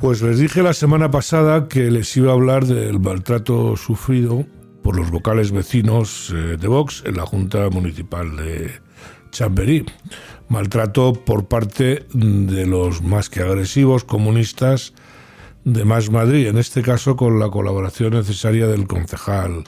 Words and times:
Pues 0.00 0.22
les 0.22 0.38
dije 0.38 0.62
la 0.62 0.72
semana 0.72 1.10
pasada 1.10 1.68
que 1.68 1.90
les 1.90 2.16
iba 2.16 2.30
a 2.30 2.34
hablar 2.34 2.64
del 2.64 2.98
maltrato 3.00 3.76
sufrido 3.76 4.46
por 4.82 4.96
los 4.96 5.10
vocales 5.10 5.52
vecinos 5.52 6.32
eh, 6.34 6.56
de 6.58 6.68
Vox 6.68 7.02
en 7.04 7.18
la 7.18 7.26
Junta 7.26 7.68
Municipal 7.68 8.34
de 8.34 8.70
Chamberí. 9.30 9.84
Maltrato 10.48 11.12
por 11.12 11.48
parte 11.48 12.06
de 12.14 12.66
los 12.66 13.02
más 13.02 13.28
que 13.28 13.40
agresivos 13.40 14.04
comunistas 14.04 14.94
de 15.64 15.84
Más 15.84 16.10
Madrid, 16.10 16.46
en 16.46 16.56
este 16.56 16.80
caso 16.80 17.14
con 17.14 17.38
la 17.38 17.50
colaboración 17.50 18.14
necesaria 18.14 18.66
del 18.68 18.86
concejal 18.86 19.64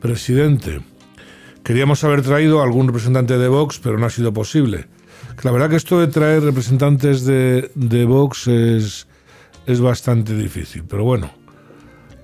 presidente. 0.00 0.80
Queríamos 1.64 2.04
haber 2.04 2.22
traído 2.22 2.62
algún 2.62 2.86
representante 2.86 3.36
de 3.36 3.48
Vox, 3.48 3.80
pero 3.82 3.98
no 3.98 4.06
ha 4.06 4.10
sido 4.10 4.32
posible. 4.32 4.86
La 5.42 5.50
verdad 5.50 5.70
que 5.70 5.76
esto 5.76 5.98
de 5.98 6.06
traer 6.06 6.44
representantes 6.44 7.24
de 7.24 8.04
Vox 8.06 8.46
es, 8.46 9.08
es 9.66 9.80
bastante 9.80 10.34
difícil, 10.34 10.84
pero 10.88 11.04
bueno, 11.04 11.30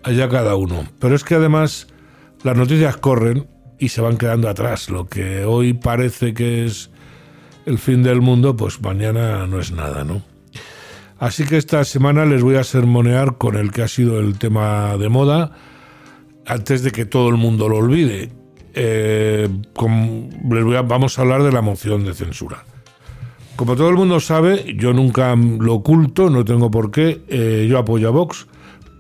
allá 0.03 0.29
cada 0.29 0.55
uno. 0.55 0.87
Pero 0.99 1.15
es 1.15 1.25
que 1.25 1.35
además 1.35 1.89
las 2.43 2.57
noticias 2.57 2.97
corren 2.97 3.49
y 3.79 3.89
se 3.89 4.01
van 4.01 4.17
quedando 4.17 4.49
atrás. 4.49 4.91
Lo 4.91 5.07
que 5.07 5.45
hoy 5.45 5.73
parece 5.73 6.35
que 6.35 6.65
es 6.65 6.91
el 7.67 7.79
fin 7.79 8.03
del 8.03 8.21
mundo, 8.21 8.57
pues 8.57 8.81
mañana 8.81 9.47
no 9.47 9.59
es 9.59 9.73
nada, 9.73 10.05
¿no? 10.05 10.23
Así 11.19 11.45
que 11.45 11.57
esta 11.57 11.85
semana 11.85 12.25
les 12.25 12.43
voy 12.43 12.57
a 12.57 12.65
sermonear 12.65 13.39
con 13.39 13.57
el 13.57 13.71
que 13.71 13.83
ha 13.83 13.89
sido 13.89 14.19
el 14.19 14.39
tema 14.39 14.97
de 14.97 15.09
moda, 15.09 15.53
antes 16.47 16.83
de 16.83 16.91
que 16.91 17.07
todo 17.07 17.29
el 17.29 17.37
mundo 17.37 17.69
lo 17.69 17.77
olvide. 17.77 18.33
Eh, 18.75 19.49
les 20.51 20.65
voy 20.65 20.77
a, 20.77 20.83
vamos 20.83 21.19
a 21.19 21.23
hablar 21.23 21.43
de 21.45 21.53
la 21.53 21.61
moción 21.61 22.05
de 22.05 22.15
censura. 22.15 22.65
Como 23.57 23.77
todo 23.77 23.91
el 23.91 23.97
mundo 23.97 24.19
sabe, 24.19 24.75
yo 24.79 24.93
nunca 24.93 25.37
lo 25.37 25.75
oculto, 25.75 26.31
no 26.31 26.45
tengo 26.45 26.71
por 26.71 26.91
qué, 26.91 27.23
eh, 27.29 27.67
yo 27.69 27.79
apoyo 27.79 28.09
a 28.09 28.11
Vox, 28.11 28.47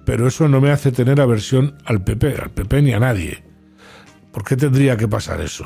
pero 0.05 0.29
eso 0.29 0.47
no 0.47 0.61
me 0.61 0.71
hace 0.71 0.93
tener 0.93 1.21
aversión 1.21 1.77
al 1.85 2.05
PP, 2.05 2.37
al 2.41 2.51
PP 2.51 2.83
ni 2.83 2.93
a 2.93 3.01
nadie. 3.01 3.43
¿Por 4.31 4.45
qué 4.45 4.57
tendría 4.57 4.97
que 4.97 5.09
pasar 5.09 5.41
eso? 5.41 5.65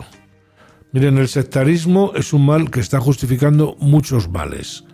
Miren, 0.93 1.19
el 1.19 1.29
sectarismo 1.29 2.13
es 2.15 2.33
un 2.33 2.47
mal 2.47 2.71
que 2.71 2.81
está 2.81 3.01
justificando 3.01 3.77
muchos 3.81 4.29
males. 4.29 4.85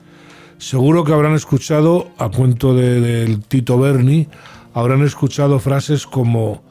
Seguro 0.56 1.04
que 1.04 1.12
habrán 1.12 1.34
escuchado, 1.34 2.10
a 2.18 2.30
cuento 2.30 2.74
del 2.74 3.40
Tito 3.44 3.78
Berni, 3.78 4.26
habrán 4.74 5.02
escuchado 5.02 5.58
frases 5.58 6.06
como 6.06 6.62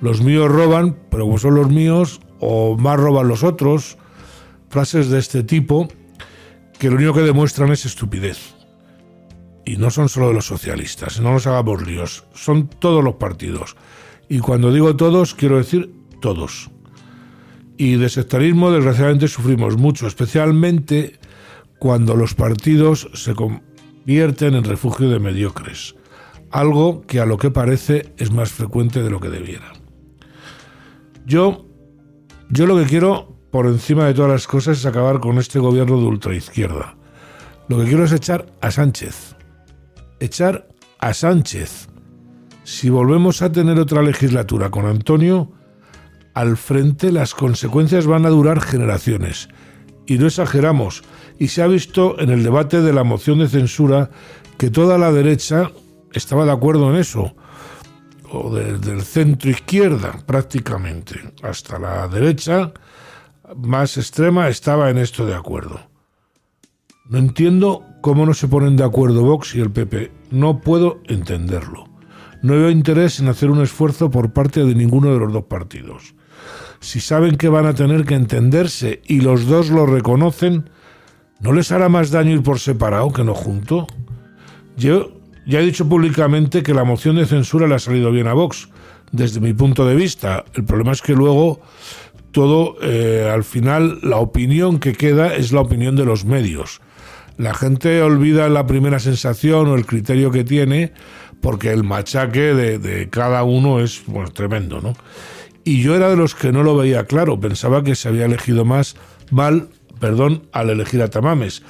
los 0.00 0.22
míos 0.22 0.50
roban, 0.50 0.96
pero 1.08 1.24
como 1.24 1.38
son 1.38 1.54
los 1.54 1.70
míos, 1.70 2.20
o 2.40 2.76
más 2.76 2.98
roban 2.98 3.28
los 3.28 3.44
otros, 3.44 3.96
frases 4.68 5.08
de 5.08 5.18
este 5.18 5.44
tipo 5.44 5.88
que 6.78 6.90
lo 6.90 6.96
único 6.96 7.14
que 7.14 7.22
demuestran 7.22 7.72
es 7.72 7.86
estupidez. 7.86 8.54
Y 9.64 9.76
no 9.76 9.90
son 9.90 10.08
solo 10.08 10.28
de 10.28 10.34
los 10.34 10.46
socialistas, 10.46 11.20
no 11.20 11.32
nos 11.32 11.46
hagamos 11.46 11.86
líos, 11.86 12.24
son 12.34 12.68
todos 12.68 13.02
los 13.02 13.14
partidos. 13.14 13.76
Y 14.28 14.38
cuando 14.40 14.72
digo 14.72 14.94
todos, 14.96 15.34
quiero 15.34 15.56
decir 15.56 15.94
todos. 16.20 16.70
Y 17.76 17.96
de 17.96 18.08
sectarismo, 18.08 18.70
desgraciadamente, 18.70 19.28
sufrimos 19.28 19.76
mucho, 19.76 20.06
especialmente 20.06 21.18
cuando 21.78 22.14
los 22.14 22.34
partidos 22.34 23.10
se 23.14 23.34
convierten 23.34 24.54
en 24.54 24.64
refugio 24.64 25.08
de 25.08 25.18
mediocres, 25.18 25.94
algo 26.50 27.02
que 27.02 27.20
a 27.20 27.26
lo 27.26 27.36
que 27.36 27.50
parece 27.50 28.12
es 28.16 28.30
más 28.30 28.52
frecuente 28.52 29.02
de 29.02 29.10
lo 29.10 29.20
que 29.20 29.28
debiera. 29.28 29.72
Yo, 31.26 31.66
yo 32.48 32.66
lo 32.66 32.76
que 32.78 32.84
quiero 32.84 33.33
por 33.54 33.68
encima 33.68 34.06
de 34.06 34.14
todas 34.14 34.32
las 34.32 34.46
cosas 34.48 34.78
es 34.78 34.84
acabar 34.84 35.20
con 35.20 35.38
este 35.38 35.60
gobierno 35.60 35.96
de 35.96 36.06
ultraizquierda. 36.06 36.96
Lo 37.68 37.78
que 37.78 37.84
quiero 37.84 38.02
es 38.02 38.10
echar 38.10 38.46
a 38.60 38.72
Sánchez. 38.72 39.36
Echar 40.18 40.66
a 40.98 41.14
Sánchez. 41.14 41.86
Si 42.64 42.90
volvemos 42.90 43.42
a 43.42 43.52
tener 43.52 43.78
otra 43.78 44.02
legislatura 44.02 44.70
con 44.70 44.86
Antonio 44.86 45.52
al 46.34 46.56
frente, 46.56 47.12
las 47.12 47.32
consecuencias 47.32 48.08
van 48.08 48.26
a 48.26 48.30
durar 48.30 48.60
generaciones. 48.60 49.48
Y 50.04 50.18
no 50.18 50.26
exageramos. 50.26 51.04
Y 51.38 51.46
se 51.46 51.62
ha 51.62 51.68
visto 51.68 52.18
en 52.18 52.30
el 52.30 52.42
debate 52.42 52.82
de 52.82 52.92
la 52.92 53.04
moción 53.04 53.38
de 53.38 53.46
censura 53.46 54.10
que 54.58 54.68
toda 54.68 54.98
la 54.98 55.12
derecha 55.12 55.70
estaba 56.12 56.44
de 56.44 56.50
acuerdo 56.50 56.90
en 56.90 56.96
eso. 56.96 57.36
O 58.32 58.52
desde 58.52 58.90
el 58.90 59.02
centro 59.02 59.48
izquierda 59.48 60.18
prácticamente 60.26 61.20
hasta 61.44 61.78
la 61.78 62.08
derecha 62.08 62.72
más 63.56 63.96
extrema 63.96 64.48
estaba 64.48 64.90
en 64.90 64.98
esto 64.98 65.26
de 65.26 65.34
acuerdo. 65.34 65.80
No 67.08 67.18
entiendo 67.18 67.84
cómo 68.00 68.24
no 68.24 68.34
se 68.34 68.48
ponen 68.48 68.76
de 68.76 68.84
acuerdo 68.84 69.22
Vox 69.22 69.54
y 69.54 69.60
el 69.60 69.70
PP. 69.70 70.10
No 70.30 70.60
puedo 70.60 71.00
entenderlo. 71.04 71.84
No 72.42 72.54
veo 72.54 72.70
interés 72.70 73.20
en 73.20 73.28
hacer 73.28 73.50
un 73.50 73.62
esfuerzo 73.62 74.10
por 74.10 74.32
parte 74.32 74.64
de 74.64 74.74
ninguno 74.74 75.12
de 75.12 75.18
los 75.18 75.32
dos 75.32 75.44
partidos. 75.44 76.14
Si 76.80 77.00
saben 77.00 77.36
que 77.36 77.48
van 77.48 77.66
a 77.66 77.74
tener 77.74 78.04
que 78.04 78.14
entenderse 78.14 79.00
y 79.06 79.20
los 79.20 79.46
dos 79.46 79.70
lo 79.70 79.86
reconocen, 79.86 80.68
¿no 81.40 81.52
les 81.52 81.72
hará 81.72 81.88
más 81.88 82.10
daño 82.10 82.32
ir 82.32 82.42
por 82.42 82.58
separado 82.58 83.12
que 83.12 83.24
no 83.24 83.34
junto? 83.34 83.86
Yo 84.76 85.12
ya 85.46 85.60
he 85.60 85.64
dicho 85.64 85.88
públicamente 85.88 86.62
que 86.62 86.74
la 86.74 86.84
moción 86.84 87.16
de 87.16 87.26
censura 87.26 87.66
le 87.66 87.74
ha 87.74 87.78
salido 87.78 88.10
bien 88.10 88.26
a 88.26 88.34
Vox, 88.34 88.68
desde 89.12 89.40
mi 89.40 89.54
punto 89.54 89.86
de 89.86 89.94
vista. 89.94 90.44
El 90.54 90.64
problema 90.64 90.92
es 90.92 91.00
que 91.00 91.14
luego 91.14 91.60
todo, 92.34 92.76
eh, 92.82 93.30
al 93.32 93.44
final, 93.44 94.00
la 94.02 94.18
opinión 94.18 94.80
que 94.80 94.92
queda 94.92 95.34
es 95.34 95.52
la 95.52 95.60
opinión 95.60 95.94
de 95.94 96.04
los 96.04 96.24
medios. 96.26 96.82
La 97.38 97.54
gente 97.54 98.02
olvida 98.02 98.48
la 98.48 98.66
primera 98.66 98.98
sensación 98.98 99.68
o 99.68 99.76
el 99.76 99.86
criterio 99.86 100.30
que 100.30 100.44
tiene 100.44 100.92
porque 101.40 101.70
el 101.70 101.84
machaque 101.84 102.54
de, 102.54 103.08
cada 103.08 103.44
uno 103.44 103.80
es 103.80 104.02
tremendo, 104.34 104.80
¿no? 104.80 104.94
Y 105.62 105.80
yo 105.80 105.94
era 105.94 106.10
de 106.10 106.16
los 106.16 106.34
que 106.34 106.52
no 106.52 106.62
lo 106.62 106.76
veía 106.76 107.04
claro, 107.04 107.38
pensaba 107.38 107.84
que 107.84 107.94
se 107.94 108.08
había 108.08 108.26
elegido 108.26 108.64
más 108.64 108.96
mal, 109.30 109.68
perdón, 110.00 110.42
al 110.52 110.70
elegir 110.70 111.02
a 111.02 111.08
Tamames. 111.08 111.62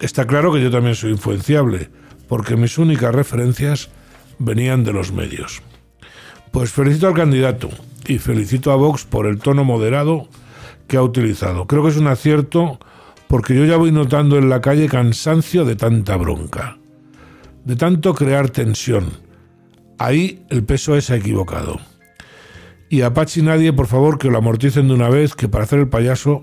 Está 0.00 0.26
claro 0.26 0.52
que 0.52 0.60
yo 0.60 0.70
también 0.70 0.94
soy 0.94 1.12
influenciable, 1.12 1.88
porque 2.28 2.56
mis 2.56 2.78
únicas 2.78 3.14
referencias 3.14 3.88
venían 4.38 4.84
de 4.84 4.92
los 4.92 5.12
medios. 5.12 5.62
Pues 6.50 6.70
felicito 6.70 7.06
al 7.06 7.14
candidato, 7.14 7.70
y 8.06 8.18
felicito 8.18 8.72
a 8.72 8.76
Vox 8.76 9.04
por 9.04 9.26
el 9.26 9.38
tono 9.38 9.64
moderado 9.64 10.28
que 10.86 10.96
ha 10.96 11.02
utilizado. 11.02 11.66
Creo 11.66 11.82
que 11.82 11.90
es 11.90 11.96
un 11.96 12.06
acierto 12.06 12.78
porque 13.28 13.54
yo 13.54 13.64
ya 13.64 13.76
voy 13.76 13.92
notando 13.92 14.36
en 14.36 14.50
la 14.50 14.60
calle 14.60 14.88
cansancio 14.88 15.64
de 15.64 15.76
tanta 15.76 16.16
bronca, 16.16 16.78
de 17.64 17.76
tanto 17.76 18.14
crear 18.14 18.50
tensión. 18.50 19.10
Ahí 19.98 20.44
el 20.50 20.64
peso 20.64 20.96
es 20.96 21.08
equivocado. 21.10 21.80
Y 22.90 23.00
a 23.00 23.14
Pachi 23.14 23.40
nadie, 23.40 23.72
por 23.72 23.86
favor, 23.86 24.18
que 24.18 24.30
lo 24.30 24.36
amorticen 24.38 24.88
de 24.88 24.94
una 24.94 25.08
vez, 25.08 25.34
que 25.34 25.48
para 25.48 25.64
hacer 25.64 25.78
el 25.78 25.88
payaso 25.88 26.42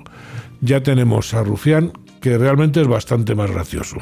ya 0.61 0.81
tenemos 0.81 1.33
a 1.35 1.43
Rufián, 1.43 1.91
que 2.21 2.37
realmente 2.37 2.81
es 2.81 2.87
bastante 2.87 3.35
más 3.35 3.51
gracioso. 3.51 3.97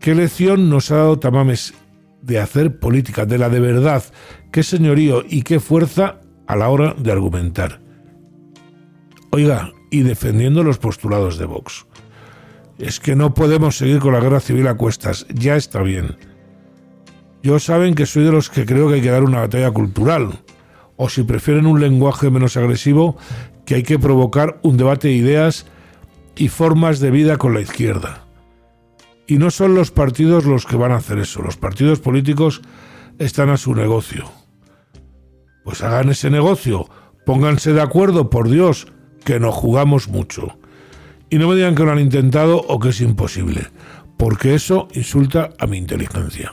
¿Qué 0.00 0.14
lección 0.14 0.70
nos 0.70 0.90
ha 0.90 0.96
dado 0.96 1.18
Tamames 1.18 1.74
de 2.24 2.38
hacer 2.38 2.78
política, 2.78 3.26
de 3.26 3.38
la 3.38 3.48
de 3.48 3.60
verdad, 3.60 4.02
qué 4.50 4.62
señorío 4.62 5.22
y 5.28 5.42
qué 5.42 5.60
fuerza 5.60 6.20
a 6.46 6.56
la 6.56 6.68
hora 6.68 6.94
de 6.96 7.12
argumentar. 7.12 7.80
Oiga, 9.30 9.72
y 9.90 10.02
defendiendo 10.02 10.62
los 10.62 10.78
postulados 10.78 11.38
de 11.38 11.44
Vox. 11.44 11.86
Es 12.78 12.98
que 12.98 13.14
no 13.14 13.34
podemos 13.34 13.76
seguir 13.76 13.98
con 13.98 14.12
la 14.12 14.20
guerra 14.20 14.40
civil 14.40 14.66
a 14.66 14.76
cuestas, 14.76 15.26
ya 15.32 15.56
está 15.56 15.82
bien. 15.82 16.16
Yo 17.42 17.58
saben 17.58 17.94
que 17.94 18.06
soy 18.06 18.24
de 18.24 18.32
los 18.32 18.48
que 18.48 18.64
creo 18.64 18.88
que 18.88 18.94
hay 18.94 19.02
que 19.02 19.10
dar 19.10 19.22
una 19.22 19.40
batalla 19.40 19.70
cultural, 19.70 20.40
o 20.96 21.08
si 21.08 21.24
prefieren 21.24 21.66
un 21.66 21.80
lenguaje 21.80 22.30
menos 22.30 22.56
agresivo, 22.56 23.16
que 23.66 23.76
hay 23.76 23.82
que 23.82 23.98
provocar 23.98 24.58
un 24.62 24.76
debate 24.76 25.08
de 25.08 25.14
ideas 25.14 25.66
y 26.36 26.48
formas 26.48 27.00
de 27.00 27.10
vida 27.10 27.36
con 27.36 27.54
la 27.54 27.60
izquierda. 27.60 28.23
Y 29.26 29.38
no 29.38 29.50
son 29.50 29.74
los 29.74 29.90
partidos 29.90 30.44
los 30.44 30.66
que 30.66 30.76
van 30.76 30.92
a 30.92 30.96
hacer 30.96 31.18
eso, 31.18 31.42
los 31.42 31.56
partidos 31.56 32.00
políticos 32.00 32.62
están 33.18 33.48
a 33.50 33.56
su 33.56 33.74
negocio. 33.74 34.30
Pues 35.64 35.82
hagan 35.82 36.10
ese 36.10 36.30
negocio, 36.30 36.88
pónganse 37.24 37.72
de 37.72 37.80
acuerdo, 37.80 38.28
por 38.28 38.50
Dios, 38.50 38.86
que 39.24 39.40
nos 39.40 39.54
jugamos 39.54 40.08
mucho. 40.08 40.58
Y 41.30 41.38
no 41.38 41.48
me 41.48 41.56
digan 41.56 41.74
que 41.74 41.84
lo 41.84 41.92
han 41.92 42.00
intentado 42.00 42.58
o 42.58 42.78
que 42.78 42.90
es 42.90 43.00
imposible, 43.00 43.68
porque 44.18 44.54
eso 44.54 44.88
insulta 44.92 45.50
a 45.58 45.66
mi 45.66 45.78
inteligencia. 45.78 46.52